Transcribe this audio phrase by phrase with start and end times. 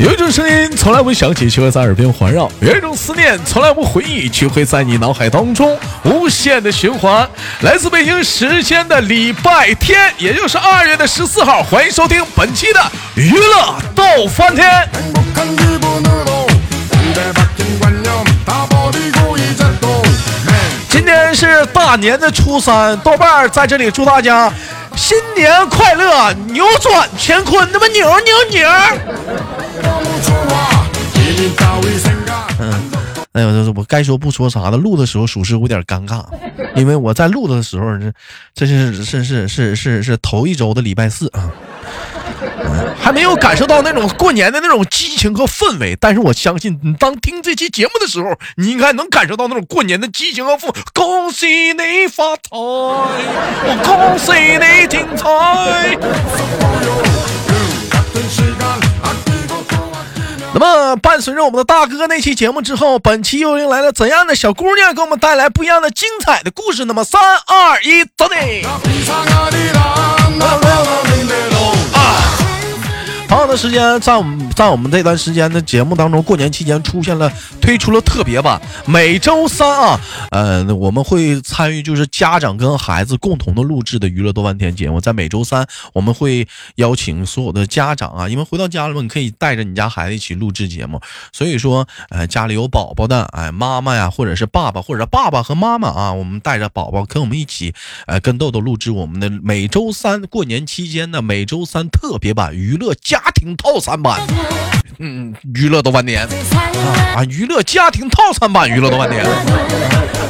[0.00, 7.28] 有一种声音从来不响起，却会在耳边环绕；有一种思念从来不回忆，却会在你脑海当中无限的循环。
[7.60, 12.80] 来自北京时间的礼拜天，也就是二月的十四号，欢迎收听本期的
[13.14, 14.88] 娱乐逗翻天。
[20.88, 24.50] 今天是大年的初三，豆瓣在这里祝大家
[24.96, 28.66] 新年快乐，扭转乾坤，那么扭扭扭。
[32.58, 32.90] 嗯，
[33.32, 36.22] 哎呦，这我该说不说啥的，录的时候属实有点尴尬，
[36.76, 38.12] 因为我在录的时候，这
[38.54, 41.50] 这是是是是是是头一周的礼拜四啊。
[43.00, 50.68] 还没有感受到那种过年的那种激情和氛围，但是我相信你当听这期节目的时候，你应该能感受到那种过年的激情和氛。
[50.92, 55.26] 恭喜你发财，我恭喜你精彩。
[60.52, 66.84] 那么，伴随着我们的大哥那期节目之后，本期又迎来了怎样的小姑娘，给我们带来不一样的精彩的故事？
[66.84, 68.66] 那么，三二一，走你！
[73.30, 80.00] 同样的时间，在我们在我们这段时间的节目当中，过年期间出现了推出了特别版，每周三啊，
[80.32, 91.00] 呃，我们会参与就是家长跟孩子共同的录制的娱乐多半天节目，在每周三我们会邀请所有的家长啊，因为回到家了嘛，你可以带着你家孩子一起录制节目，
[91.32, 97.72] 所以说，呃，家里有宝宝的，哎，妈妈呀，或者是爸爸，或者爸爸和妈妈啊，我们带着宝宝跟我们一起，
[98.08, 103.19] 呃，跟豆豆录制我们的每周三过年期间的每周三特别版娱乐家。
[103.22, 104.18] 家庭套餐版，
[104.98, 106.26] 嗯，娱乐多半年
[107.14, 109.22] 啊，娱乐家庭套餐版，娱乐多半年。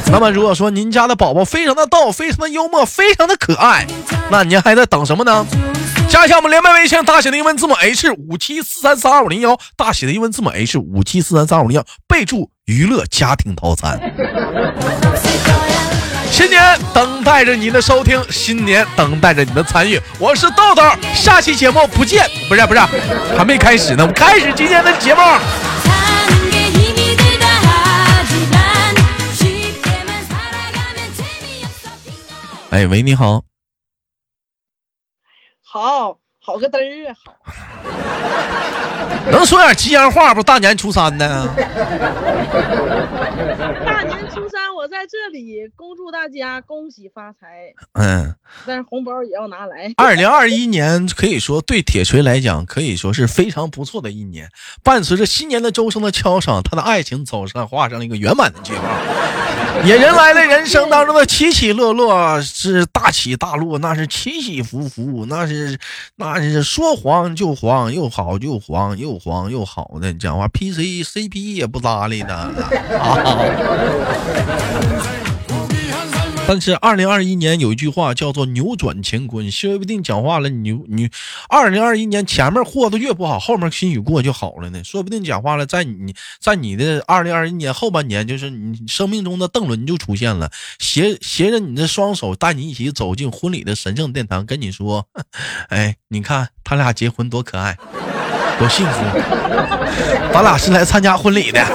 [0.07, 3.87] 那么，如果说您家的宝宝非常的逗，非常的幽默，非常的可爱，
[4.29, 5.45] 那您还在等什么呢？
[6.09, 13.99] 加一下我们连麦微信，大写的英文字母 H 五七四三三二五零幺，大写的英文字母 H 五七四三三二五零幺，备注娱乐家庭套餐。
[16.31, 19.99] 新年等待着您的收听，新年等待着你的参与。
[20.17, 20.81] 我是豆豆，
[21.13, 22.79] 下期节目不见，不是不是，
[23.37, 25.21] 还没开始呢，我们开始今天的节目。
[32.69, 33.43] 哎喂，你好。
[35.61, 37.35] 好好个嘚儿啊，好。
[39.31, 40.41] 能说点吉祥话不？
[40.41, 41.47] 大年初三呢？
[43.85, 47.71] 大年初三，我在这里恭祝大家恭喜发财。
[47.93, 48.33] 嗯，
[48.65, 49.93] 但是红包也要拿来。
[49.97, 54.49] 二零二一年可以说对铁锤来讲可以说是非常不错的一年，
[54.83, 58.81] 伴随着新年的钟声的敲响，他的爱情走上画上了一个圆满的句号，
[59.85, 65.77] 也迎来了人生当中的起起落落，是大起大落，那是起起伏伏，那是
[66.15, 72.51] 那是说黄就黄，又好就黄，又黄又好的讲话，PC CP 也不搭理的啊。
[76.51, 81.09] 但是二零二一年有一句话叫做扭转乾坤，说不定讲话了，你你
[81.47, 84.83] 二零二一年前面过得越不好，后面心雨过就好了呢。
[84.83, 95.07] 说不定讲话了，在你在你的二零二一年后半年，就是你生命中的邓伦就出现了，携携着你的双手，带你一起走进婚礼的神圣殿堂，跟你说，
[95.69, 97.77] 哎，你看他俩结婚多可爱，
[98.59, 98.99] 多幸福，
[100.33, 101.65] 咱俩是来参加婚礼的。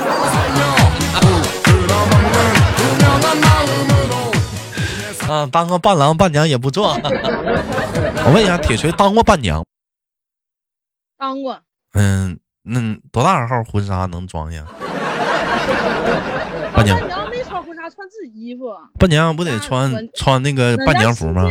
[5.29, 6.97] 啊，当个伴郎伴娘也不错。
[7.03, 9.65] 我问一下，铁锤当过伴娘？
[11.19, 11.61] 当过。
[11.93, 14.65] 嗯，那多大号婚纱能装下？
[16.75, 17.01] 伴娘
[17.31, 18.67] 没穿婚纱，穿自己衣服。
[18.99, 21.43] 伴娘不得穿穿那个伴娘服吗？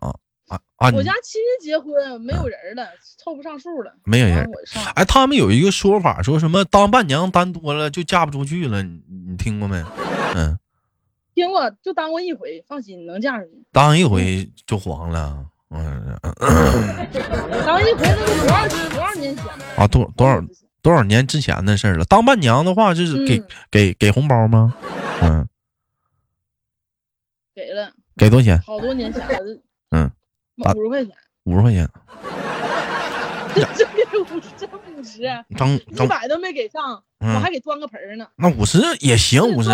[0.00, 0.14] 啊
[0.48, 0.90] 啊啊！
[0.92, 2.86] 我家亲戚结婚没有人了，
[3.18, 3.92] 凑不上数了。
[4.04, 4.48] 没有人。
[4.94, 9.82] 哎，他们有一个说法，说什么当伴娘单多了就嫁不出去了，你你听过没？
[10.36, 10.58] 嗯。
[11.34, 13.64] 听过就当过一回，放心能嫁出去。
[13.72, 16.16] 当一回就黄了，嗯。
[17.66, 19.44] 当一回那是多少多少年前
[19.76, 19.86] 啊？
[19.88, 20.40] 多多少
[20.80, 22.04] 多少年之前的事了？
[22.04, 24.74] 当伴娘的话就是给给给红包吗？
[25.22, 25.48] 嗯，
[27.54, 27.90] 给了。
[28.16, 28.60] 给多少钱？
[28.60, 29.60] 好多年前了。
[29.90, 30.10] 嗯，
[30.76, 31.12] 五十块钱。
[31.44, 31.90] 五十块钱。
[33.54, 38.26] 这给五十，这五十，一百都没给上，我还给端个盆呢。
[38.36, 39.70] 那五十也行，五十。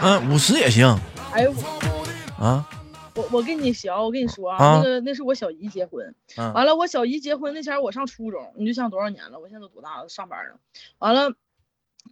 [0.00, 0.86] 嗯，五十也行。
[1.32, 2.68] 哎呦我啊！
[3.14, 6.14] 我我跟你学，我跟你说啊，那个那是我小姨结婚，
[6.54, 9.40] 完了我小姨结婚那前我上初中，你就想多少年了？
[9.40, 10.08] 我现在都多大了？
[10.08, 10.54] 上班了。
[10.98, 11.34] 完了，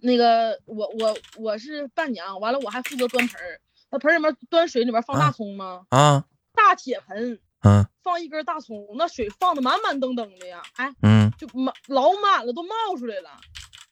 [0.01, 3.61] 那个我我我是伴娘，完了我还负责端盆儿，
[3.91, 5.87] 那盆里面端水里面放大葱吗？
[5.91, 6.25] 啊，
[6.55, 7.39] 大铁盆。
[7.63, 13.31] 嗯，放一根大葱，那水放的满满登登的呀，哎，嗯，就满老满了，都冒出来了。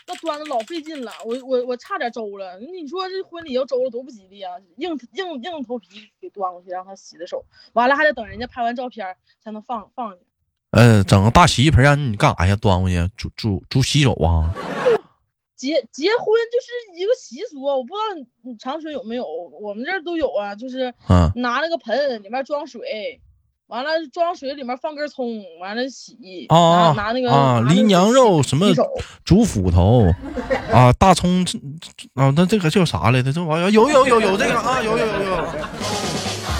[0.06, 2.58] 那端的老费劲了，我我我差点周了。
[2.60, 4.52] 你说这婚礼要周了多不吉利啊！
[4.76, 10.20] 硬硬硬头皮给端过去，让他洗的手，完了还得等人家拍完照片才能放放去。
[10.70, 12.54] 呃，整个大洗衣盆让你干啥呀？
[12.56, 14.52] 端过去煮煮煮洗手啊？
[15.56, 20.92] 结结婚就是一个习俗，我不知道你长春有没有，我们这儿都有啊，就是
[21.36, 23.20] 拿那个盆里面装水。
[23.68, 28.66] 完了，装水里面放根葱，完了洗啊，拿那个啊，梨娘肉什么
[29.24, 30.06] 煮斧头
[30.70, 31.42] 啊，大葱
[32.14, 33.32] 啊，那这个叫啥来着？
[33.32, 35.44] 这玩意儿有有有有这个啊，有有有有。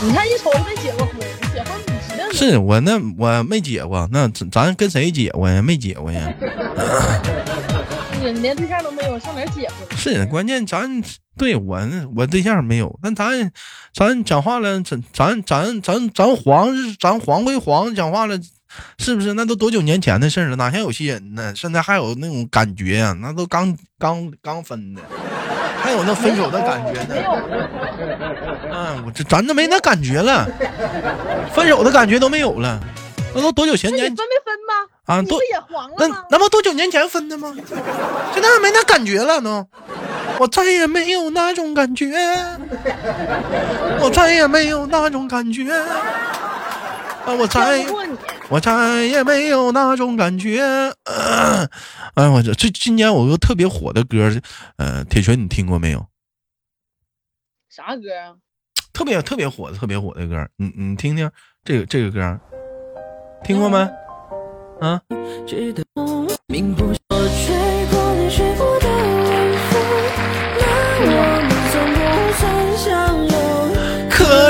[0.02, 1.14] 你看一瞅就没结过婚，
[1.52, 2.32] 结婚你知道？
[2.32, 5.60] 是我那我没结过，那咱跟谁结过呀？
[5.60, 6.32] 没结过呀。
[8.32, 9.96] 你连对象都没有，上哪结婚？
[9.96, 11.02] 是关键咱。
[11.36, 11.80] 对我
[12.14, 13.50] 我对象没有，那咱
[13.92, 18.38] 咱讲话了，咱咱咱咱咱黄咱黄归黄，讲话了，
[18.98, 19.34] 是不是？
[19.34, 21.52] 那都多久年前的事了，哪像有些人呢？
[21.56, 23.16] 现在还有那种感觉呀？
[23.20, 25.02] 那都刚刚刚分的，
[25.82, 27.16] 还有那分手的感觉呢？
[28.72, 30.48] 嗯，我这咱都没那感觉了，
[31.52, 32.80] 分手的感觉都没有了，
[33.34, 34.06] 那都多久前年？
[34.06, 34.63] 分没分吗？
[35.04, 37.54] 啊，都也黄了那那不多久年前分的吗？
[38.32, 39.66] 现在没那感觉了都。
[40.36, 42.10] 我再也没有那种感觉，
[44.00, 47.32] 我再也没有那种感觉，啊！
[47.38, 47.86] 我再
[48.48, 50.60] 我再也没有那种感觉。
[52.14, 54.28] 哎，我这这今年我个特别火的歌，
[54.76, 56.04] 呃，铁拳你听过没有？
[57.70, 58.34] 啥歌啊？
[58.92, 61.30] 特别特别火的特别火的歌，你你听听
[61.64, 62.40] 这个这个歌，
[63.44, 63.88] 听过没？
[64.80, 65.00] 啊？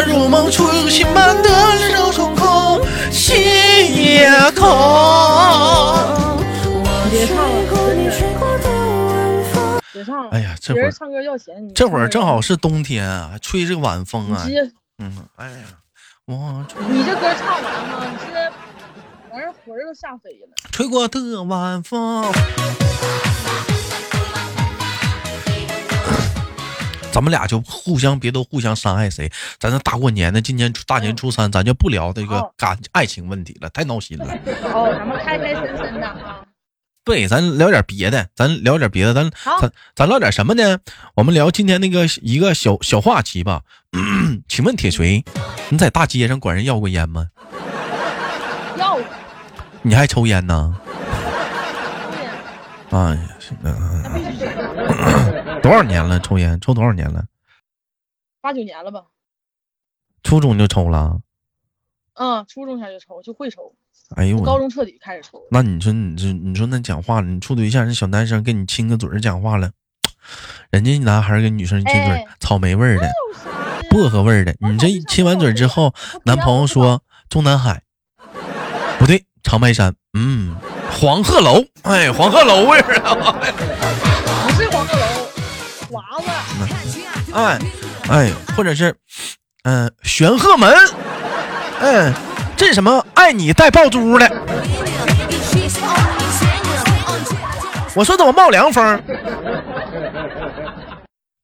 [0.07, 1.49] 如梦初醒般的
[1.91, 2.81] 手中空，
[3.95, 4.69] 夜空。
[7.11, 7.53] 别唱了，
[9.93, 10.31] 别唱了。
[10.31, 14.47] 哎呀，这会儿唱歌要钱，这会儿正好是冬天啊，吹这个晚风啊。
[14.99, 15.57] 嗯，哎呀，
[16.27, 16.65] 我。
[16.89, 18.33] 你这歌唱完吗，你是
[19.35, 20.49] 完事魂儿都吓飞了。
[20.71, 22.33] 吹过的晚风。
[27.11, 29.31] 咱们俩就互相别都互相伤害谁？
[29.59, 34.27] 咱这大过年的，今年大年初三，咱就不聊这个感爱情问题了，太闹心了。
[34.73, 36.45] 哦，咱们开开心心的啊。
[37.05, 39.31] 对，咱聊点别的，咱聊点别的，咱
[39.61, 40.79] 咱咱聊点什么呢？
[41.17, 43.63] 我们聊今天那个一个小小话题吧。
[44.49, 45.25] 请问铁锤，
[45.71, 47.27] 你在大街上管人要过烟吗？
[49.85, 49.89] 要。
[49.89, 50.75] 你还抽烟呢？
[52.91, 53.17] 啊，
[55.63, 56.19] 多少年了？
[56.21, 57.25] 抽烟抽多少年了？
[58.41, 59.05] 八九年了吧。
[60.23, 61.21] 初中就抽了。
[62.15, 63.75] 嗯，初中前就抽，就会抽。
[64.17, 64.45] 哎呦我。
[64.45, 65.43] 高中彻底开始抽。
[65.51, 69.71] 那你说，你这，你说那讲话了，你处对象，那小男生跟你亲个嘴儿讲话了，
[70.71, 73.11] 人家男孩跟女生亲嘴，草莓味儿的，
[73.91, 75.93] 薄荷味儿的，你这亲完嘴之后，
[76.25, 77.83] 男朋友说中南海，
[78.99, 80.57] 不对，长白山，嗯。
[80.91, 83.35] 黄鹤楼，哎，黄鹤楼味儿啊！
[84.47, 85.07] 不是黄鹤楼，
[85.91, 86.29] 华子。
[87.33, 87.59] 哎，
[88.09, 88.95] 哎，或者是，
[89.65, 90.73] 嗯，玄鹤门，
[91.81, 92.13] 嗯，
[92.57, 93.05] 这什么？
[93.15, 94.31] 爱你带爆珠的。
[97.97, 99.03] 我说怎么冒凉风？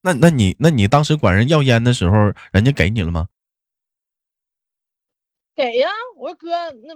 [0.03, 3.27] 那那你那你当时管人要烟的时候，人家给你了吗？
[5.61, 6.49] 给呀，我说哥，
[6.85, 6.95] 那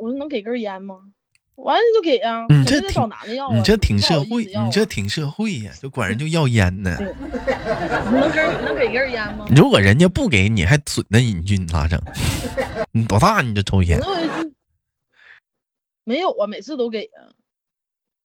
[0.00, 0.96] 我说能给根烟吗？
[1.54, 2.44] 完了就给呀！
[2.48, 6.96] 你这找男的要你这挺社会，你这挺社会呀， 就管人就要烟呢。
[6.98, 9.46] 能给能给根烟吗？
[9.54, 12.02] 如果人家不给你，还损那你去，你咋整？
[12.90, 14.00] 你多大你就抽烟？
[16.02, 17.30] 没有啊，每次都给啊。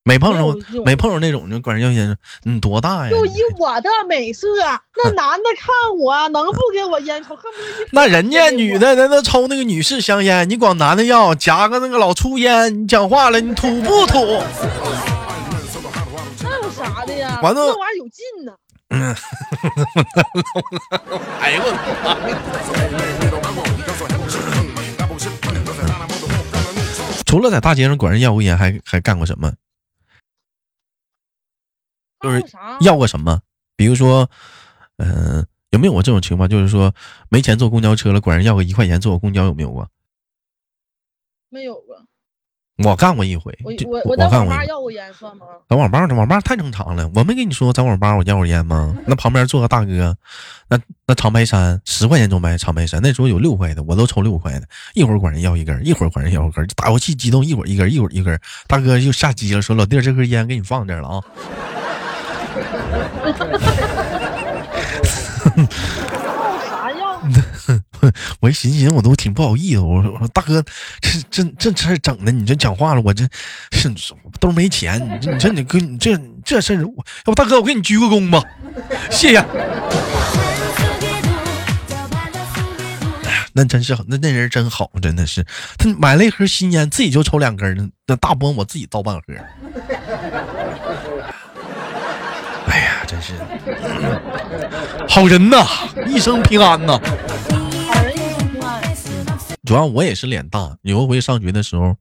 [0.10, 2.18] 没碰着，没碰着那种就管人要烟。
[2.44, 3.12] 你多大呀？
[3.12, 4.48] 就以我的美色，
[5.04, 5.68] 那 男的看
[6.00, 7.36] 我能不给我烟抽？
[7.36, 14.18] 恨不得那人家女的，人都抽那个女士香烟，你管男的要夹个那个老粗烟，你讲话了，你土不土？
[16.42, 17.40] 那有啥的呀？
[17.44, 18.54] 完了，这玩意儿有劲呢。
[18.92, 19.14] 嗯，
[21.40, 21.70] 哎呦我
[27.28, 29.54] 除了在大街上管人要过烟，还还干过什么？
[32.22, 32.44] 就是
[32.82, 33.40] 要个什么？
[33.76, 34.30] 比如说，
[34.98, 36.50] 嗯，有没有过这种情况？
[36.50, 36.94] 就是说
[37.30, 39.88] 没钱坐公交车了，管人要个一块钱坐个公交，有没有过？
[41.50, 41.96] 没有过。
[42.86, 45.46] 我干过一回，我我我在网吧要过烟算吗？
[45.68, 47.12] 在网吧，网吧太正常了。
[47.14, 48.98] 我没跟你说在网吧我要过烟吗？
[49.06, 50.16] 那旁边坐个大哥，
[50.70, 54.68] 那那长白山十块钱就买长白山，那时候有六块的，我都抽六块的。
[54.94, 58.40] 一会儿管人要一根，一会儿管人要一根，打游戏激动，一会儿一根，一会儿一根。
[58.66, 61.24] 大哥就下机了，说老弟这根烟给你放这了啊。
[68.40, 69.80] 我一寻思，我都挺不好意思。
[69.80, 70.64] 我说，我说大哥，
[71.02, 73.28] 这这这事儿整的，你这讲话了，我这
[73.72, 73.94] 是
[74.40, 74.98] 都没钱。
[75.06, 76.88] 你这你这你哥，你这这事儿，要
[77.26, 78.42] 不大哥，我给你鞠个躬吧，
[79.12, 79.44] 谢谢。
[83.54, 85.46] 那真是那那人真好，真的是。
[85.78, 89.22] 他买了一盒新烟，自己就抽两根，那大波我自己倒半盒。
[92.68, 93.34] 哎呀，真是
[95.08, 95.66] 好人呐，
[96.08, 97.00] 一生平安呐。
[99.66, 101.96] 主要我也是脸大，有一回上学的时候，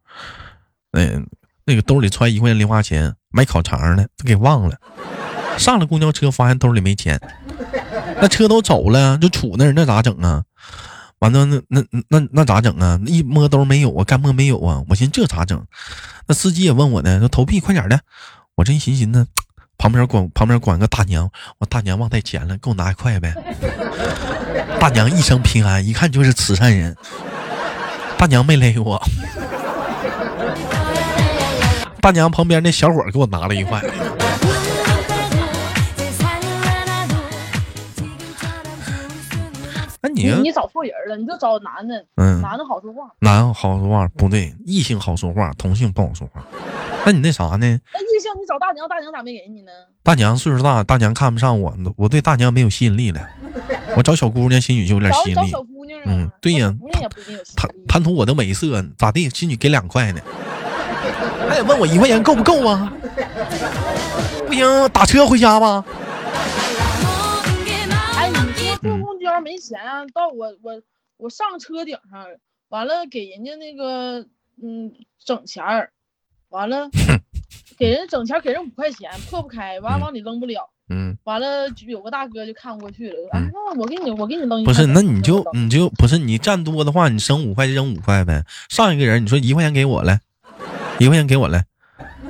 [0.92, 1.26] 嗯，
[1.64, 4.76] 那个兜里揣一块钱零花钱买烤肠呢，都给忘了。
[5.58, 7.20] 上了公交车，发现兜里没钱，
[8.20, 10.44] 那车都走了，就杵那儿，那咋整啊？
[11.18, 13.00] 完了，那那那那咋整啊？
[13.06, 14.84] 一摸兜没有啊，干摸没有啊？
[14.88, 15.66] 我寻思这咋整？
[16.28, 17.98] 那司机也问我呢，说投币快点的。
[18.54, 19.26] 我这一寻思呢，
[19.78, 23.32] 旁边管旁边管个大娘，我大娘忘带钱了，给我拿一块呗。
[24.80, 26.96] 大娘一生平安，一看就是慈善人。
[28.18, 29.00] 大娘没勒我，
[32.00, 33.80] 大娘旁边那小伙给我拿了一块。
[40.18, 46.44] 你你找错人了，你就找男的，嗯，男的好说话，男的好说话不对，异性好说话，同性不好说话。
[47.04, 47.58] 那你那啥呢？
[47.58, 49.72] 那异性你找大娘，大娘咋没给你呢？
[50.02, 53.20] 大娘岁数大，大娘看不上我，我对大娘没有吸引力了。
[53.96, 55.52] 我找小姑娘，心里就有点吸引力。
[56.04, 56.72] 嗯，对呀，
[57.56, 59.28] 贪贪图我的美色，咋地？
[59.30, 60.20] 心里给两块呢？
[61.48, 62.92] 还得问我一块钱够不够啊？
[64.46, 65.84] 不行，打车回家吧。
[69.40, 70.04] 没钱啊？
[70.12, 70.82] 到我我
[71.16, 72.26] 我上车顶上，
[72.68, 74.26] 完了给人家那个
[74.62, 74.92] 嗯
[75.24, 75.90] 整钱儿，
[76.48, 76.90] 完了
[77.76, 80.70] 给人整钱，给人五块钱破不开，完了往里扔不了。
[80.90, 88.42] 嗯，完了，有个大哥就看不过去了，啊，那我给你，我给你扔一不是，那你就你就不是你占多的话，你省五块就扔五块呗。
[88.70, 90.22] 上一个人你说一块钱给我来，
[90.98, 91.66] 一块钱给我来，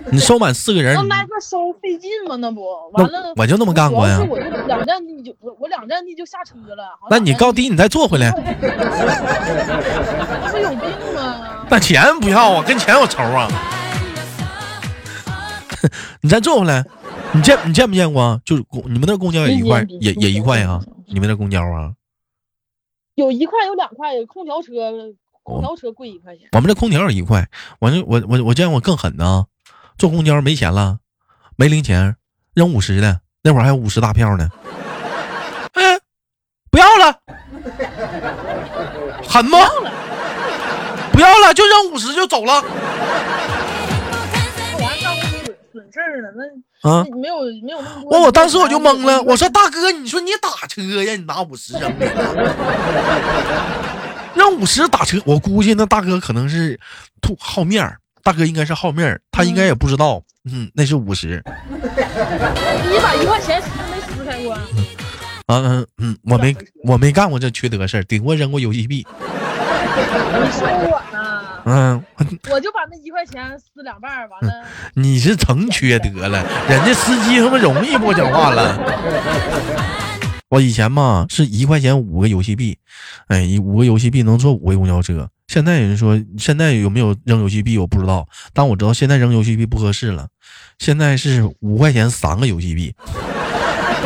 [0.13, 2.37] 你收满四个人，那挨个收费劲吗？
[2.37, 2.63] 那不
[2.93, 4.19] 完了，我就那么干过呀。
[4.29, 6.99] 我就两站地就我我两站地就下车了。
[7.11, 8.31] 那你高低你再坐回来。
[8.31, 8.41] 不
[10.49, 10.81] 是有病
[11.15, 11.67] 吗？
[11.69, 13.49] 那钱不要啊，跟钱有仇啊。
[16.23, 16.85] 你再坐回来。
[17.33, 18.41] 你见你见没见过？
[18.45, 20.81] 就是公你们那公交也一块，也也一块啊？
[21.07, 21.93] 你们那公交啊？
[23.15, 24.73] 有一块有两块，空调车
[25.43, 26.49] 空调车贵一块钱。
[26.53, 27.47] 我们这空调也一块。
[27.81, 29.47] 我这我我我见过更狠的，
[29.99, 30.99] 坐公交没钱了，
[31.57, 32.15] 没零钱，
[32.55, 34.49] 扔五十的，那会儿还有五十大票呢。
[35.73, 35.99] 哎，
[36.71, 37.19] 不要了，
[39.29, 39.59] 狠吗？
[41.13, 42.63] 不要了，就扔五十就走了。
[45.91, 46.45] 事儿了，那
[46.89, 48.21] 啊，没有没有那么多。
[48.21, 51.17] 我我当时我就懵了，我说大哥，你说你打车呀？
[51.17, 52.07] 你拿五十扔，的，
[54.37, 56.79] 扔五十打车，我估计那大哥可能是
[57.21, 61.43] 图好面儿，大哥应该是好面儿，他应该也不知道，嗯，那是五十。
[61.67, 64.53] 你把一块钱撕没撕开过？
[64.53, 66.55] 啊嗯嗯，我没
[66.85, 69.07] 我没干过这缺德事儿，顶多扔过游戏币。
[69.17, 71.43] 你说我呢？
[71.65, 72.05] 嗯，
[72.51, 74.63] 我就把那一块钱撕两半，完了。
[74.93, 78.79] 你是成缺德了，人家司机他妈容易不讲话了。
[80.51, 82.77] 我以前嘛是一块钱五个游戏币，
[83.29, 85.31] 哎，五个游戏币能坐五个公交车。
[85.49, 90.29] 现在人说现在有没有扔游戏币，我不知道，但我知道现在扔游戏币不合适了。
[90.79, 92.95] 现在是五块钱三个游戏币。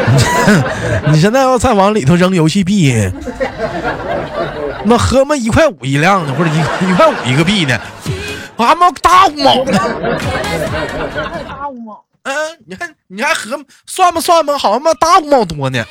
[1.12, 2.94] 你现在要再往里头扔游戏币。
[4.84, 6.58] 那合么一块五一辆的，或者一
[6.88, 7.80] 一块五一个币的，
[8.56, 9.78] 俺妈大五毛呢。
[11.48, 12.04] 大五毛。
[12.22, 12.34] 嗯，
[12.66, 15.84] 你还你还合算吧算吧，好像妈大五毛多呢。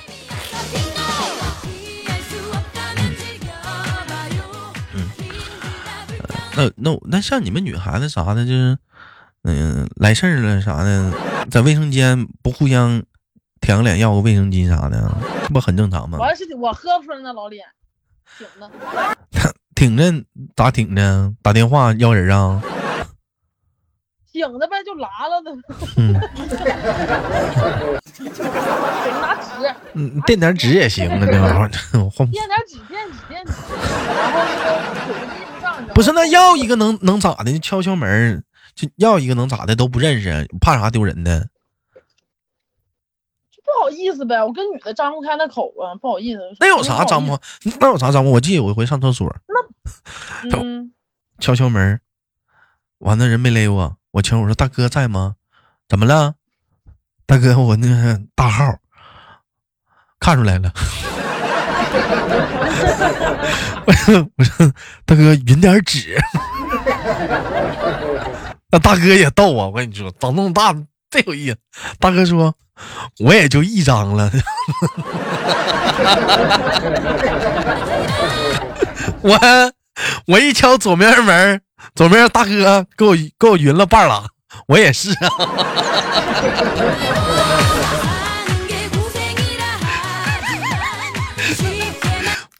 [6.56, 8.78] 那那那像你们女孩子啥的，就是
[9.44, 11.12] 嗯来事儿了啥的，
[11.50, 13.04] 在卫生间不互相
[13.60, 15.12] 舔个脸要个卫生巾啥的，
[15.44, 16.18] 这不很正常吗？
[16.20, 17.66] 我要是我喝不出来那老脸。
[18.38, 18.72] 挺着，
[19.76, 21.34] 挺着咋挺着？
[21.42, 22.62] 打电话要人啊？
[24.32, 25.52] 挺着呗，就拉了的。
[25.98, 26.14] 嗯，
[29.22, 29.52] 拿纸，
[29.94, 31.70] 嗯，垫点纸也行啊，这玩意儿。
[32.28, 33.52] 垫点纸，垫纸，垫纸。
[34.08, 34.62] 然后那个
[35.06, 35.41] 腿
[35.94, 37.60] 不是那要一个能能咋的？
[37.60, 38.44] 敲敲门
[38.76, 41.50] 就要一个能咋的都不认识，怕啥丢人的？
[43.64, 46.42] 不好意思呗，我跟女的张不开那口啊，不好意思。
[46.60, 47.40] 那有啥张不？
[47.80, 48.32] 那有啥张不？
[48.32, 49.34] 我记得有一回上厕所，
[50.50, 50.94] 那嗯，
[51.40, 52.00] 敲敲门，
[53.00, 55.36] 完了人没勒我，我敲我说大哥在吗？
[55.88, 56.36] 怎么了？
[57.26, 58.78] 大哥我那个大号
[60.20, 60.74] 看出来了。
[63.86, 64.72] 我说我说
[65.06, 66.18] 大哥匀点纸。
[68.72, 70.74] 那大哥也逗啊，我跟你说长那么大
[71.10, 71.58] 真有意思。
[72.00, 72.54] 大哥说。
[73.20, 74.32] 我也就一张了，
[79.22, 79.40] 我
[80.26, 81.62] 我一敲左面门，
[81.94, 84.24] 左面大哥给我给我匀了半拉，
[84.68, 85.30] 我也是啊。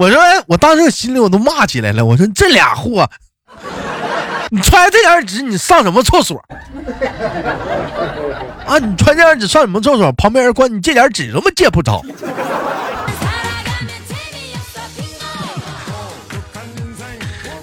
[0.02, 3.08] 我说，我当时心里我都骂起来了，我说这俩货。
[4.50, 6.44] 你穿这点纸，你上什么厕所？
[8.66, 10.12] 啊，你穿这点纸上什么厕所？
[10.14, 12.04] 旁边人管你借点纸都没借不着。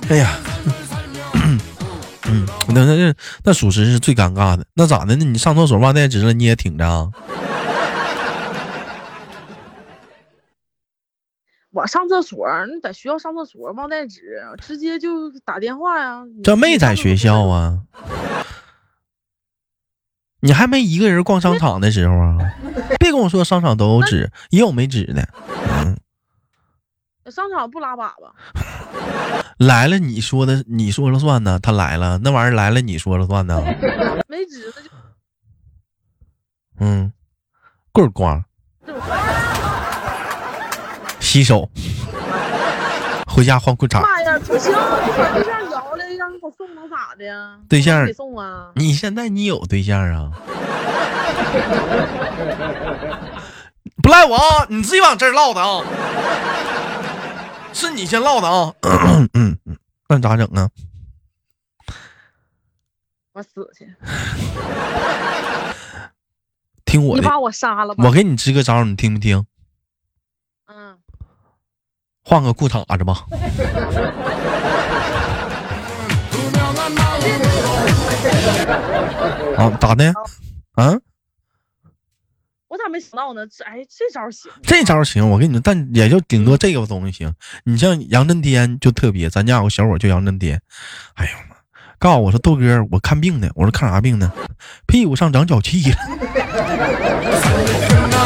[0.09, 0.39] 哎呀，
[1.33, 1.59] 嗯，
[2.69, 4.65] 那那那那属实是最尴尬的。
[4.75, 5.17] 那咋的？
[5.17, 7.11] 那你上厕所忘带纸了，你也挺着？
[11.79, 14.21] 我上厕所，你在学校上厕所忘带纸，
[14.61, 16.25] 直接就打电话呀。
[16.43, 17.83] 这没在学校啊？
[20.41, 22.37] 你还没一个人逛商场的时候啊？
[22.99, 25.29] 别跟我说商场都有纸，也有没纸的。
[25.85, 25.97] 嗯，
[27.31, 28.33] 商场不拉粑粑。
[29.65, 31.61] 来了你说的，你说了算呢。
[31.61, 33.63] 他来了，那玩意儿来了你说了算呢。
[34.27, 34.89] 没纸那就。
[36.81, 37.13] 嗯，
[37.93, 38.45] 棍儿光。
[41.29, 41.69] 洗手，
[43.27, 44.01] 回家换裤衩。
[44.01, 47.59] 妈呀，不行，把对象摇来，让你给我送能咋的呀？
[47.69, 48.71] 对象得送啊！
[48.77, 50.33] 你现在你有对象啊？
[54.03, 55.85] 不赖我啊，你自己往这儿唠的啊，
[57.75, 58.73] 是你先唠的啊。
[59.35, 59.59] 嗯嗯，
[60.09, 60.71] 那咋整啊？
[63.35, 63.87] 我死去！
[66.87, 68.03] 听我的，你把我杀了吧！
[68.07, 69.45] 我给你支个招，你听不听？
[72.29, 73.25] 换个裤衩子吧。
[79.57, 80.13] 啊，咋的？
[80.77, 80.93] 啊？
[82.69, 83.47] 我咋没想到呢？
[83.47, 84.53] 这哎，这招行。
[84.63, 87.33] 这招行，我跟你说，但也就顶多这个东西行。
[87.65, 90.61] 你像杨震天就特别，咱家有个小伙叫杨震天。
[91.15, 91.57] 哎呦妈！
[91.99, 93.49] 告诉我说豆哥，我看病呢。
[93.55, 94.31] 我说看啥病呢？
[94.87, 95.97] 屁股上长脚气了。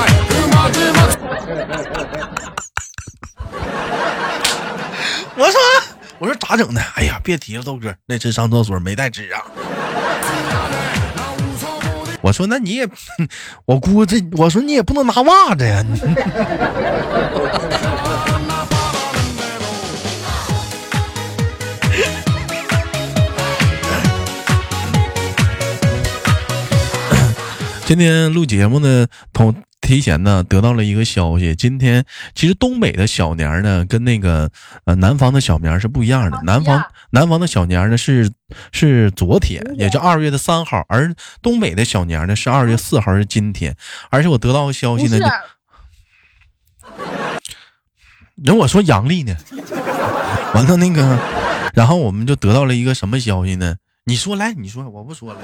[6.22, 6.80] 我说咋整的？
[6.94, 9.42] 哎呀，别提了，豆哥，那次上厕所没带纸啊。
[12.20, 12.88] 我说，那你也，
[13.66, 15.84] 我估这，我说你也不能拿袜子呀。
[27.84, 29.52] 今天录节目呢，同。
[29.82, 32.02] 提前呢得到了一个消息，今天
[32.34, 34.50] 其实东北的小年呢跟那个
[34.84, 38.30] 呃南方的小年是不一样的，南方南方的小年呢是
[38.70, 43.76] 是昨天，也就二月的三号，而东北的小年呢是二月四号，是今天。
[44.08, 45.18] 而且我得到个消息呢，
[48.36, 49.36] 人我说阳历呢，
[50.54, 51.18] 完了那个，
[51.74, 53.76] 然后我们就得到了一个什么消息呢？
[54.04, 55.40] 你说来，你说，我不说了。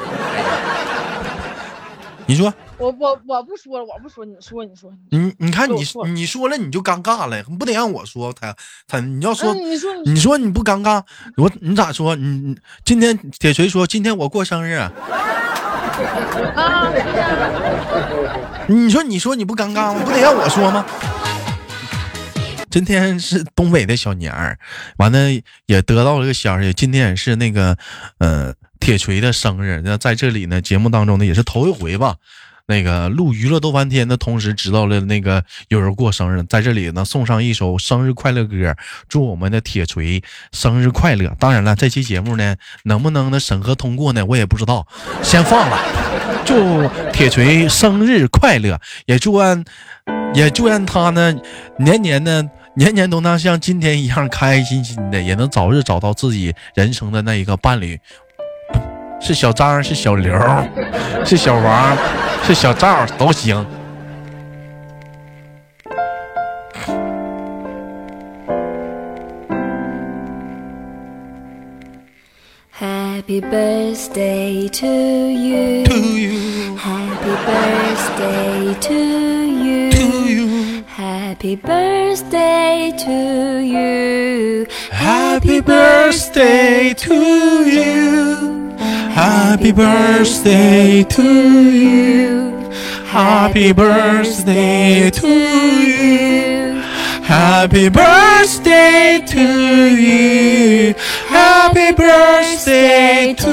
[2.29, 8.55] 你说，我我我不说了，我不说，你说你说，你你看你你说了你就尴尬了，不得让我说他
[8.87, 11.03] 他你要说你说你说你不尴尬，
[11.39, 14.93] 我你咋说你今天铁锤说今天我过生日啊，
[18.69, 20.03] 你说你说你不尴尬吗？
[20.05, 20.85] 不得让我说吗？
[22.69, 24.59] 今天是东北的小年儿，
[24.99, 25.19] 完了
[25.65, 27.79] 也得到了个消息，今天也是那个
[28.19, 28.53] 呃。
[28.81, 32.17] 铁锤的生日，那在这里呢，节目当中呢也是头一回吧。
[32.71, 38.77] 那个录娱乐逗翻天的同时，知道了那个有人过生日，在这里呢送上一首生日快乐歌，
[39.09, 41.35] 祝我们的铁锤生日快乐。
[41.41, 44.87] 当然了，这期节目呢能不能呢审核通过呢，我也不知道，
[45.23, 45.79] 先放了。
[46.45, 49.65] 祝铁锤生日快乐，也祝愿
[50.35, 51.35] 也祝愿他呢
[51.79, 57.99] 年年呢年年都能像今天一样开开心心的，也能早日找到自己人生的那一个伴侣。
[59.21, 60.35] 是小张，是小刘，
[61.25, 61.97] 是小王，
[62.43, 63.67] 是小赵，都行。
[72.81, 75.85] Happy birthday to you.
[75.85, 76.77] To you.
[76.79, 79.91] Happy birthday to you.
[79.91, 79.99] To
[80.31, 80.85] you.
[80.87, 84.67] Happy birthday to you.
[84.91, 87.15] Happy birthday to
[87.69, 88.58] you.
[89.18, 92.70] Happy birthday to you.
[93.06, 96.82] Happy birthday to you.
[97.24, 99.42] Happy birthday to
[99.96, 100.94] you.
[101.30, 103.52] Happy birthday to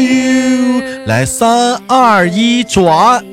[0.00, 0.82] you。
[1.06, 3.24] 来，三二一，转。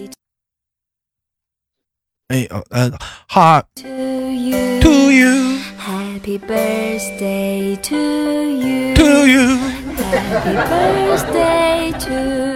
[2.28, 2.92] 哎，呃呃，
[3.28, 4.80] 哈 To you.
[4.82, 8.94] to you Happy birthday to you.
[8.96, 9.58] to you
[10.15, 12.13] Happy birthday to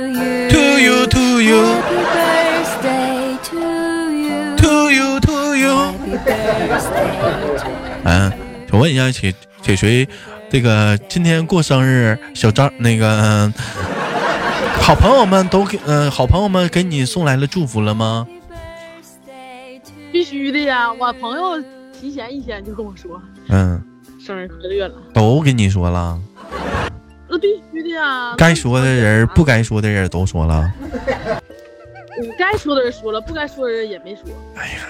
[0.08, 0.48] you.
[0.48, 3.58] to you to you Happy birthday to
[4.12, 4.56] you.
[4.56, 5.74] to you to you。
[5.74, 6.14] Happy
[6.68, 7.10] birthday
[7.58, 8.04] to you.
[8.04, 8.32] 嗯，
[8.70, 10.08] 想问一下铁铁锤，
[10.48, 13.52] 这个今天过生日，小张那个、嗯
[14.80, 18.26] 好朋友们都给嗯、好朋友们给你送来了祝福了吗？
[20.10, 20.90] 必须的呀！
[20.90, 23.82] 我朋友提前一天就跟我说嗯，
[24.18, 26.18] 生日快乐了，都跟你说了，
[27.38, 28.34] 那必须的呀！
[28.36, 30.72] 该说的人不该说的人都说了。
[32.20, 34.24] 你该说的人说了，不该说的人也没说。
[34.56, 34.88] 哎呀，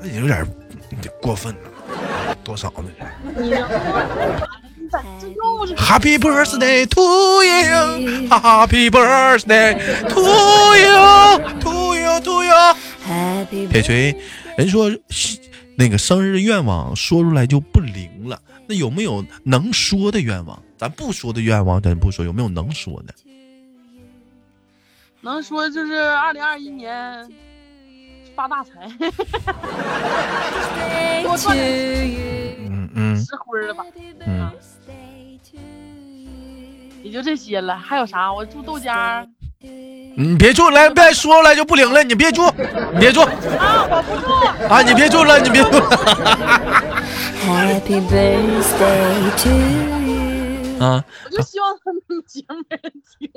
[0.00, 0.46] 那有点
[1.20, 1.60] 过分了，
[2.44, 2.84] 多少呢
[3.36, 3.58] 你呢？
[4.76, 9.74] 你咋这又是？Happy birthday to you，Happy birthday
[10.08, 10.20] to
[10.76, 12.54] you，to you，to you。
[13.08, 14.16] Happy 铁锤，
[14.56, 14.88] 人说
[15.76, 20.62] 那个生日愿望说出来就不灵了，那有没有能说的愿望？
[20.80, 23.12] 咱不说的愿望咱不说，有没有能说的？
[25.20, 27.28] 能说就是二零二一年
[28.34, 28.88] 发大财
[31.28, 32.24] to you.
[32.72, 33.14] 嗯嗯
[33.68, 33.84] 了吧？
[34.24, 34.50] 嗯，
[37.02, 38.32] 也就这些了，还有啥？
[38.32, 39.26] 我住豆家
[39.58, 42.50] 你别住，来别说出来就不灵了，你别住，
[42.94, 44.32] 你别住啊，我不住。
[44.66, 45.72] 啊，你别住了，你别住。
[47.44, 49.99] Happy birthday to you.
[50.80, 52.80] 啊，我就希望他们节目人
[53.18, 53.30] 听。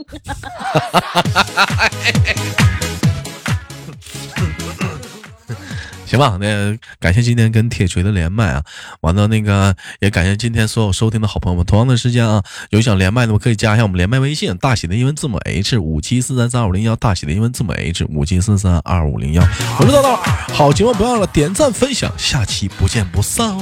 [6.06, 8.64] 行吧，那感谢今天跟铁锤的连麦啊，
[9.02, 11.66] 完了那个也感谢今天所有收听的好朋友们。
[11.66, 19.44] 同样的时间啊，有想连麦的可以加一下我们连麦微信，大写的英文字母 H 五七四三三二五零幺，大写的英文字母 H 五七四三二五零幺。
[19.80, 20.16] 我是叨叨，
[20.54, 23.62] 好节目不要了点赞分享，下期不见不散哦，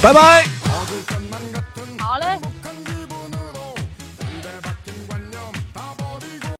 [0.00, 0.57] 拜拜。